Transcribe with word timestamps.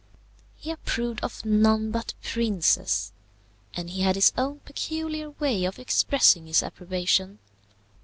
He 0.57 0.71
approved 0.71 1.19
of 1.23 1.45
none 1.45 1.91
but 1.91 2.15
princes, 2.23 3.11
and 3.75 3.87
he 3.91 4.01
had 4.01 4.15
his 4.15 4.33
own 4.35 4.61
peculiar 4.61 5.29
way 5.29 5.63
of 5.63 5.77
expressing 5.77 6.47
his 6.47 6.63
approbation. 6.63 7.37